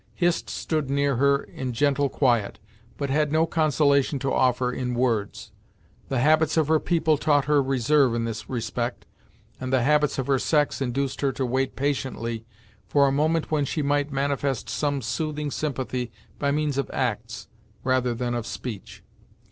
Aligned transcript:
Hist 0.15 0.49
stood 0.49 0.89
near 0.89 1.17
her 1.17 1.43
in 1.43 1.73
gentle 1.73 2.09
quiet, 2.09 2.57
but 2.97 3.11
had 3.11 3.31
no 3.31 3.45
consolation 3.45 4.17
to 4.17 4.33
offer 4.33 4.71
in 4.71 4.95
words. 4.95 5.51
The 6.09 6.17
habits 6.17 6.57
of 6.57 6.69
her 6.69 6.79
people 6.79 7.19
taught 7.19 7.45
her 7.45 7.61
reserve 7.61 8.15
in 8.15 8.25
this 8.25 8.49
respect, 8.49 9.05
and 9.59 9.71
the 9.71 9.83
habits 9.83 10.17
of 10.17 10.25
her 10.25 10.39
sex 10.39 10.81
induced 10.81 11.21
her 11.21 11.31
to 11.33 11.45
wait 11.45 11.75
patiently 11.75 12.47
for 12.87 13.07
a 13.07 13.11
moment 13.11 13.51
when 13.51 13.63
she 13.65 13.83
might 13.83 14.11
manifest 14.11 14.71
some 14.71 15.03
soothing 15.03 15.51
sympathy 15.51 16.11
by 16.39 16.49
means 16.49 16.79
of 16.79 16.89
acts, 16.91 17.47
rather 17.83 18.15
than 18.15 18.33
of 18.33 18.47
speech. 18.47 19.03